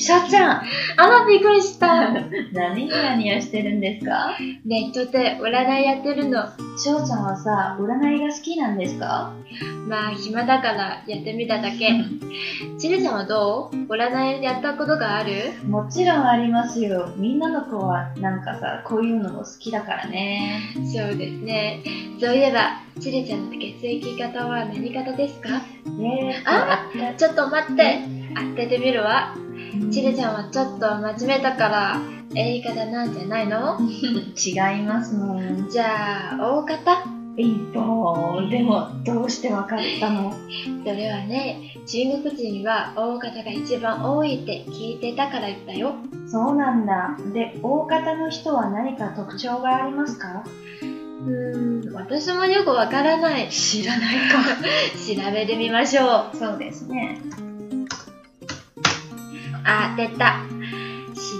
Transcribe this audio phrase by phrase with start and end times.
[0.00, 0.62] しょうちゃんあ
[0.96, 2.10] ら、びっくりした。
[2.52, 4.36] 何ニヤニヤしてるんですか？
[4.64, 6.46] ネットで占いやってるの。
[6.78, 9.34] しょうちゃんはさ、占いが好きなんですか？
[9.88, 11.90] まあ、暇だからやってみただけ。
[12.78, 13.76] ちるちゃんはどう？
[13.92, 15.52] 占いやったことがある？
[15.68, 17.12] もちろんありますよ。
[17.16, 20.62] みんなの子はなんかさ、こういうのも好きだからね。
[20.92, 21.80] そうですね。
[22.18, 25.60] そういえば、ちるちゃんの血液型は何型ですか？
[25.90, 26.88] ねえあ
[27.18, 27.98] ちょっと待って。
[28.34, 29.34] 当ててみるわ。
[29.90, 31.96] ちるちゃんはちょっと真面目だから、
[32.34, 33.78] A 型なんじゃないの？
[33.80, 35.68] 違いますもん。
[35.70, 37.04] じゃあ、O 型
[37.36, 38.48] 一歩。
[38.50, 40.32] でも、どうしてわかったの？
[40.84, 45.94] それはね、中国人は O 型が一番多いって聞いてたからだよ。
[46.28, 47.16] そうなんだ。
[47.32, 50.44] で、大方の人は何か特徴がありますか？
[50.82, 53.48] うーん、私もよくわからない。
[53.50, 54.16] 知らない
[55.16, 56.06] 調べてみましょう。
[56.06, 56.30] か。
[56.34, 57.18] そうですね。
[59.70, 60.44] あ、出た。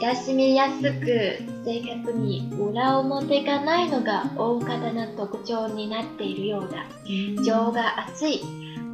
[0.00, 6.84] 親しみやすく、正確に裏表がないのが大方な特徴になっているようだ。
[7.42, 8.42] 情が熱い、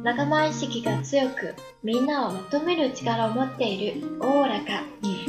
[0.03, 4.83] 仲間意識が強く、みんなをまとめる力を持っている、おおらか。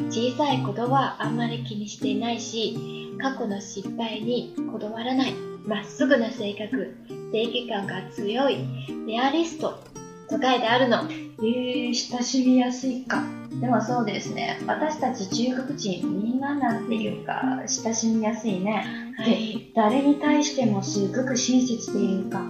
[0.09, 5.35] 小さいことはあんまり気にしていないし、過去の失敗にこだわらない、
[5.67, 6.95] まっすぐな性格、
[7.33, 8.59] 正義感が強い、
[9.09, 9.81] レアリスト、
[10.29, 11.05] と書いてあるの。
[11.39, 13.23] えー、親しみやすいか。
[13.61, 14.59] でもそうですね。
[14.67, 18.85] 私たち中国人みんななんていうか、親しみやすいね。
[19.17, 19.71] はい。
[19.75, 22.43] 誰に対してもすごく親切でいうか。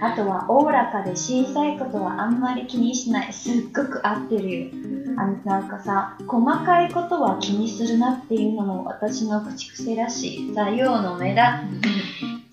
[0.00, 3.32] あとはおおらかで小さいことはあんまり気にしない。
[3.32, 4.70] すっごく合ってるよ。
[5.16, 11.62] あのなんかさ、細かいことは気にするなっていうのも私の口癖だし、座右の目だ。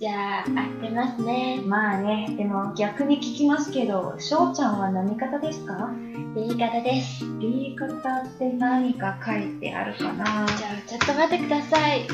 [0.01, 1.61] じゃあ、合ってますね。
[1.63, 5.91] まあね、でも逆に聞きますけど、翔ちゃんは何型ですか
[6.35, 7.23] ？B 型です。
[7.39, 10.25] B 型って何か書いてあるかな？
[10.25, 12.07] じゃあ、ちょっと待ってください。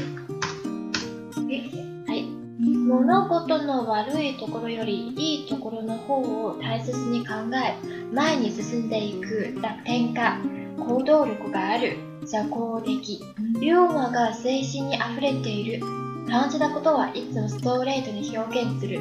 [1.49, 2.11] え？
[2.11, 2.23] はい。
[2.65, 7.77] 物事の悪いところよりいいところの方を大切に考え、
[8.13, 10.37] 前に進んでいく楽天家、
[10.77, 13.23] 行動力がある、社交的、
[13.61, 15.85] ユーモアが精神に溢れている、
[16.29, 18.99] 感じたことはいつもストレートに表現する、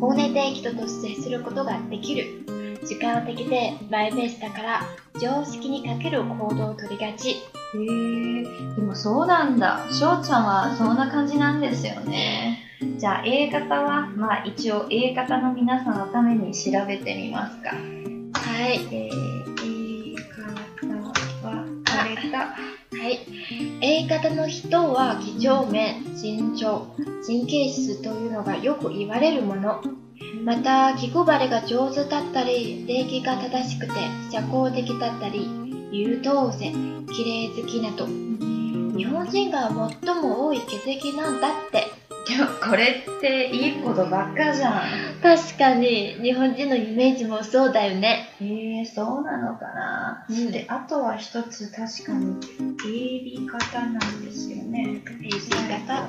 [0.00, 2.44] 本音で人と接することができる、
[2.86, 4.82] 時間的でマイペースだから
[5.20, 7.30] 常識にかける行動を取りがち。
[7.30, 7.36] へ
[7.74, 8.42] え
[8.76, 9.86] でもそうなんだ。
[9.90, 12.60] 翔ちゃんはそんな感じなんですよね。
[12.96, 17.70] じゃあ A 型は、まあ一応 A 型の皆さんのために調べてみますか。
[17.70, 18.78] はい。
[18.92, 19.67] えー、
[22.36, 23.20] はい。
[23.80, 26.94] A 型の人は几帳面、慎重、
[27.26, 29.82] 神経質というのがよく言われるもの。
[30.44, 33.92] また、気配りが上手だったり、礼儀が正しくて
[34.30, 35.48] 社交的だったり、
[35.90, 36.72] 優等生、
[37.12, 38.06] 綺麗好きなど。
[38.06, 39.70] 日本人が
[40.04, 41.97] 最も多い血液なんだって。
[42.28, 44.82] でもこれっていいことばっかじゃん。
[45.22, 48.28] 確かに、日本人のイメージもそうだよね。
[48.38, 50.26] えー、そうなのかな。
[50.28, 52.36] うんで、あとは一つ確かに
[52.84, 55.02] AB 型なんですよね。
[55.22, 56.02] AB 型。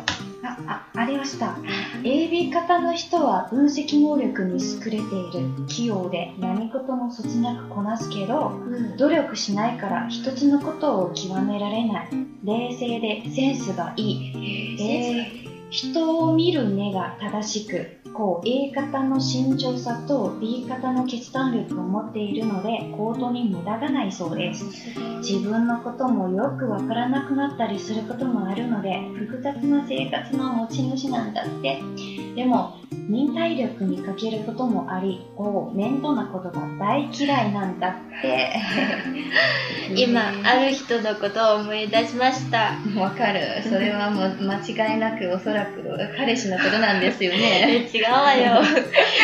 [0.44, 1.56] あ、あ、ありました。
[2.04, 5.68] AB 型の人は分析能力に優れている。
[5.68, 8.98] 器用で何事もそつなくこなすけど、うん。
[8.98, 12.10] 努力しないから一つのことを極められない。
[12.44, 14.76] 冷静でセンスがいい。
[14.82, 24.66] えー人を見る目が正しく、こう A 型の慎重さと B 型の決断力を持っているので、行動に無駄がないそうです。
[25.20, 31.80] 自分のこともよくわからなくなったりすることもあるので、複雑な生活の持ち主なんだって。
[32.36, 32.74] でも、
[33.10, 38.54] 忍耐力に欠けることもあり、こう面倒なことが大嫌いなんだって。
[39.98, 42.74] 今、ある人のことを思い出しました。
[42.96, 43.64] わかる。
[43.64, 45.82] それはもう間違いなくおそらく
[46.16, 47.90] 彼氏のことなんですよね。
[47.92, 48.62] え違うわよ。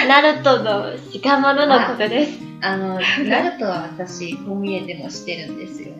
[0.09, 0.85] ナルトの
[1.23, 2.39] 鹿丸のことです。
[2.61, 5.93] あの、ナルトは私、こう見えてもしてるんですよ。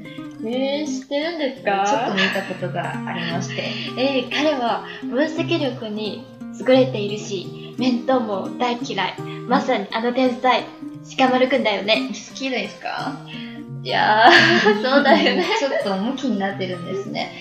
[0.44, 3.64] えー、知ってるんですちょっとか見たことがありまして。
[3.98, 6.26] えー、彼は分析力に
[6.60, 9.22] 優れているし、面倒も大嫌い。
[9.48, 10.66] まさにあの天才、
[11.18, 12.10] 鹿丸くんだよね。
[12.10, 13.13] 好きですか？
[13.83, 15.45] いやー、そうだよね。
[15.60, 17.31] ちょっと向きになってるんですね。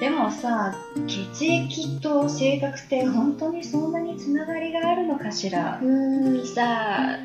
[0.00, 0.74] でもさ、
[1.06, 5.78] 血液と性格って本当にそんなにつながりがあるのかしら？
[5.80, 7.18] うーん、さあ、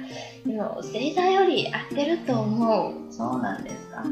[0.45, 3.11] でも星座より合ってると思う。
[3.11, 4.05] そうなんですか？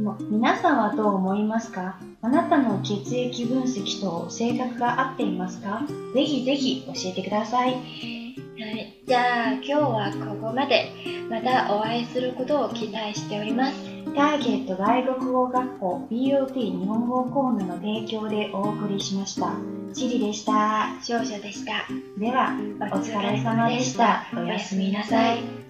[0.00, 1.98] もう皆さんはどう思いますか？
[2.24, 5.82] あなたの血液分析と性格が合っていますか？
[6.14, 7.72] ぜひぜひ教えてください。
[7.72, 10.90] はい、じゃあ今日はここまで。
[11.28, 13.74] またお会いすることを期待しております。
[14.14, 19.52] ターゲット外国語学校 BOT 日本語コーナーの提供でお送りしました。
[19.92, 20.86] チリでした。
[21.02, 21.86] 少女でした。
[22.18, 24.26] では、お疲れ様でした。
[24.34, 25.63] おやすみなさい。